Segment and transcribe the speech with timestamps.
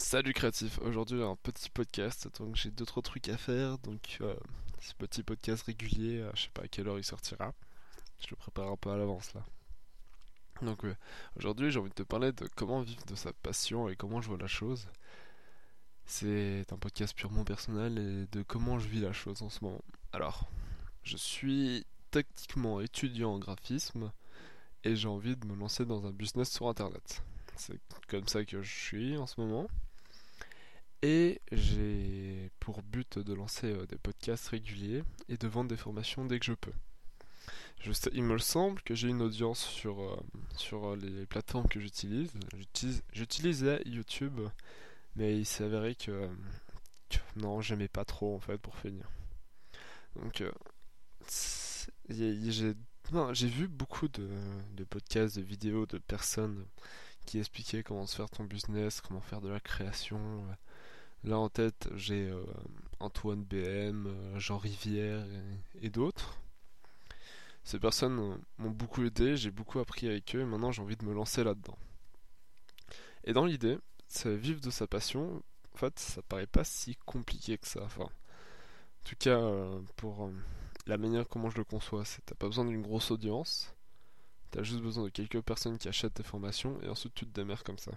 [0.00, 4.34] Salut créatif, aujourd'hui un petit podcast, donc j'ai deux trois trucs à faire, donc euh,
[4.80, 7.52] ce petit podcast régulier, euh, je sais pas à quelle heure il sortira,
[8.18, 9.44] je le prépare un peu à l'avance là.
[10.62, 10.84] Donc
[11.36, 14.28] aujourd'hui j'ai envie de te parler de comment vivre de sa passion et comment je
[14.28, 14.88] vois la chose.
[16.06, 19.84] C'est un podcast purement personnel et de comment je vis la chose en ce moment.
[20.12, 20.48] Alors,
[21.04, 24.10] je suis techniquement étudiant en graphisme
[24.82, 27.22] et j'ai envie de me lancer dans un business sur internet.
[27.54, 27.78] C'est
[28.08, 29.68] comme ça que je suis en ce moment.
[31.02, 36.26] Et j'ai pour but de lancer euh, des podcasts réguliers et de vendre des formations
[36.26, 36.72] dès que je peux.
[38.12, 40.20] il me semble que j'ai une audience sur, euh,
[40.56, 42.30] sur euh, les plateformes que j'utilise.
[43.14, 44.40] J'utilisais YouTube,
[45.16, 46.28] mais il s'est avéré que,
[47.36, 49.08] non, j'aimais pas trop en fait pour finir.
[50.16, 50.44] Donc
[53.32, 54.28] j'ai vu beaucoup de,
[54.74, 56.66] de podcasts, de vidéos de personnes
[57.24, 60.44] qui expliquaient comment se faire ton business, comment faire de la création
[61.24, 62.42] Là en tête, j'ai euh,
[62.98, 65.24] Antoine BM, euh, Jean Rivière
[65.82, 66.40] et, d'autres.
[67.62, 71.04] Ces personnes m'ont beaucoup aidé, j'ai beaucoup appris avec eux et maintenant j'ai envie de
[71.04, 71.76] me lancer là-dedans.
[73.24, 73.78] Et dans l'idée,
[74.08, 75.42] c'est vivre de sa passion.
[75.74, 77.82] En fait, ça paraît pas si compliqué que ça.
[77.82, 78.08] En
[79.04, 80.30] tout cas, euh, pour
[80.86, 83.74] la manière comment je le conçois, c'est t'as pas besoin d'une grosse audience.
[84.50, 87.62] T'as juste besoin de quelques personnes qui achètent tes formations et ensuite tu te démerdes
[87.62, 87.92] comme ça.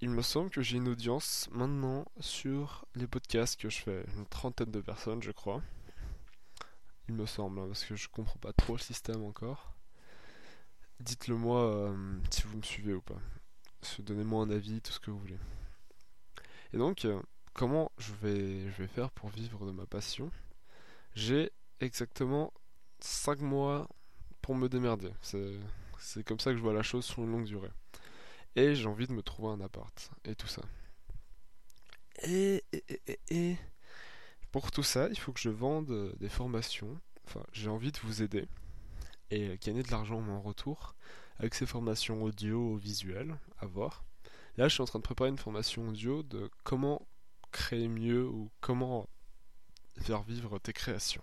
[0.00, 4.26] Il me semble que j'ai une audience maintenant sur les podcasts que je fais, une
[4.26, 5.62] trentaine de personnes, je crois.
[7.08, 9.74] Il me semble, hein, parce que je comprends pas trop le système encore.
[11.00, 13.18] Dites-le moi euh, si vous me suivez ou pas.
[13.98, 15.38] Donnez-moi un avis, tout ce que vous voulez.
[16.72, 17.20] Et donc, euh,
[17.52, 20.30] comment je vais, je vais faire pour vivre de ma passion?
[21.14, 22.52] J'ai exactement
[23.00, 23.88] 5 mois
[24.42, 25.12] pour me démerder.
[25.22, 27.70] C'est comme ça que je vois la chose sur une longue durée.
[28.56, 30.10] Et j'ai envie de me trouver un appart.
[30.24, 30.62] Et tout ça.
[32.22, 32.62] Et,
[34.52, 36.98] pour tout ça, il faut que je vende euh, des formations.
[37.26, 38.46] Enfin, j'ai envie de vous aider
[39.30, 40.94] et euh, gagner de l'argent en retour
[41.38, 44.04] avec ces formations audio visuelles à voir.
[44.56, 47.04] Là, je suis en train de préparer une formation audio de comment
[47.50, 49.08] créer mieux ou comment
[50.00, 51.22] faire vivre tes créations.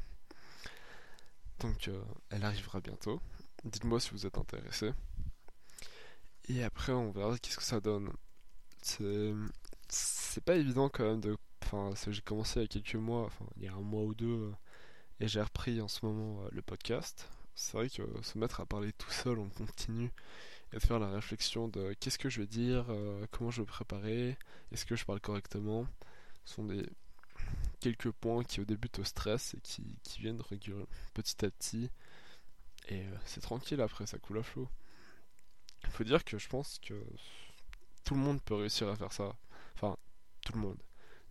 [1.59, 3.21] Donc, euh, elle arrivera bientôt.
[3.63, 4.91] Dites-moi si vous êtes intéressé.
[6.49, 8.11] Et après, on verra qu'est-ce que ça donne.
[8.81, 11.37] C'est pas évident quand même de.
[11.63, 14.13] Enfin, j'ai commencé il y a quelques mois, enfin, il y a un mois ou
[14.15, 14.51] deux, euh,
[15.19, 17.29] et j'ai repris en ce moment euh, le podcast.
[17.55, 20.11] C'est vrai que se mettre à parler tout seul, on continue,
[20.73, 23.67] et de faire la réflexion de qu'est-ce que je vais dire, euh, comment je vais
[23.67, 24.37] préparer,
[24.71, 25.87] est-ce que je parle correctement,
[26.45, 26.85] sont des
[27.79, 30.41] quelques points qui au début te stressent et qui, qui viennent
[31.13, 31.89] petit à petit.
[32.89, 34.67] Et c'est tranquille après, ça coule à flot.
[35.83, 36.93] Il faut dire que je pense que
[38.03, 39.35] tout le monde peut réussir à faire ça.
[39.75, 39.95] Enfin,
[40.45, 40.77] tout le monde.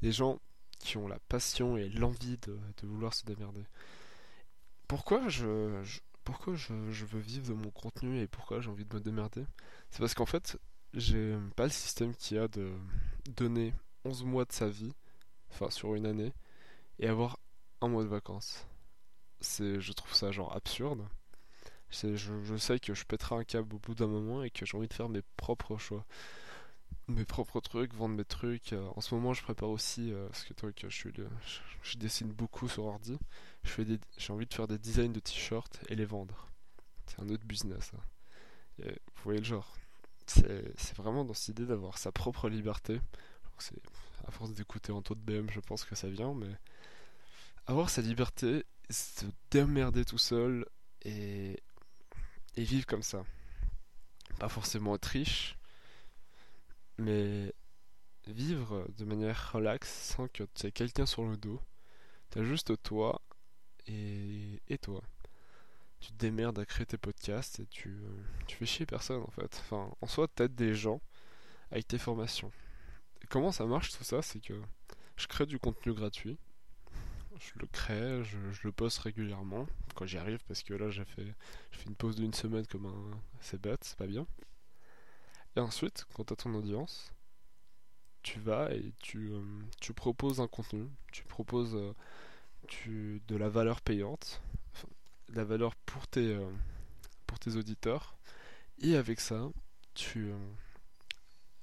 [0.03, 0.41] Les gens
[0.78, 3.65] qui ont la passion et l'envie de, vouloir se démerder.
[4.89, 5.83] Pourquoi je,
[6.25, 9.44] pourquoi je, veux vivre de mon contenu et pourquoi j'ai envie de me démerder?
[9.91, 10.59] C'est parce qu'en fait,
[10.94, 12.72] j'ai pas le système qui a de
[13.37, 13.75] donner
[14.05, 14.94] 11 mois de sa vie,
[15.50, 16.33] enfin sur une année,
[16.99, 17.39] et avoir
[17.81, 18.66] un mois de vacances.
[19.41, 21.06] C'est, je trouve ça genre absurde.
[21.91, 24.89] Je, sais que je pèterai un câble au bout d'un moment et que j'ai envie
[24.89, 26.05] de faire mes propres choix.
[27.09, 28.73] Mes propres trucs, vendre mes trucs.
[28.73, 32.84] Euh, en ce moment, je prépare aussi, euh, parce que toi, je, dessine beaucoup sur
[32.84, 33.19] ordi.
[33.65, 36.49] J'ai envie de faire des designs de t-shirts et les vendre.
[37.06, 37.91] C'est un autre business.
[37.97, 38.84] Hein.
[38.87, 39.75] vous voyez le genre.
[40.27, 43.01] C'est vraiment dans cette idée d'avoir sa propre liberté.
[43.59, 43.83] C'est
[44.27, 46.55] à force d'écouter en taux de BM, je pense que ça vient, mais
[47.67, 50.67] avoir sa liberté, se démerder tout seul
[51.03, 51.61] et
[52.56, 53.25] et vivre comme ça.
[54.38, 55.56] Pas forcément être riche,
[56.99, 57.53] mais
[58.27, 61.60] vivre de manière relaxe sans que tu aies quelqu'un sur le dos.
[62.31, 63.21] T'as juste toi
[63.87, 65.03] et, toi.
[66.00, 68.00] Tu démerdes à créer tes podcasts et tu,
[68.47, 69.62] tu fais chier personne en fait.
[69.72, 71.00] En soi, t'aides des gens
[71.71, 72.53] avec tes formations.
[73.28, 74.60] Comment ça marche tout ça C'est que
[75.16, 76.39] je crée du contenu gratuit
[77.41, 81.34] je le crée, je, le poste régulièrement quand j'y arrive parce que là j'ai fait,
[81.87, 83.21] une pause d'une semaine comme un.
[83.41, 84.27] C'est bête, c'est pas bien.
[85.57, 87.13] Et ensuite, quand tu as ton audience,
[88.22, 91.95] tu vas et tu, euh, proposes un contenu, tu proposes euh,
[92.87, 94.42] de la valeur payante,
[95.31, 96.51] de la valeur pour tes, euh,
[97.27, 98.16] pour tes auditeurs,
[98.78, 99.48] et avec ça,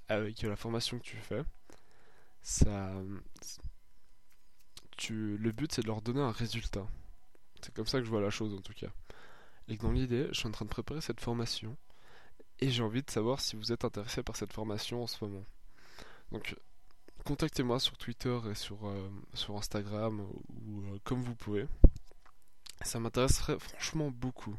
[0.09, 1.43] avec la formation que tu fais,
[2.41, 2.93] ça,
[5.09, 6.85] le but c'est de leur donner un résultat.
[7.61, 8.91] C'est comme ça que je vois la chose en tout cas.
[9.67, 11.75] Et que dans l'idée, je suis en train de préparer cette formation
[12.59, 15.45] et j'ai envie de savoir si vous êtes intéressé par cette formation en ce moment.
[16.31, 16.55] Donc
[17.25, 20.25] contactez-moi sur Twitter et sur, euh, sur Instagram
[20.65, 21.67] ou euh, comme vous pouvez.
[22.81, 24.55] Ça m'intéresserait franchement beaucoup.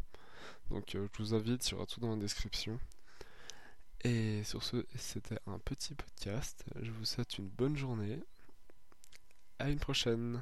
[0.71, 2.79] Donc euh, je vous invite, il y aura tout dans la description.
[4.05, 6.65] Et sur ce, c'était un petit podcast.
[6.81, 8.21] Je vous souhaite une bonne journée
[9.59, 10.41] à une prochaine.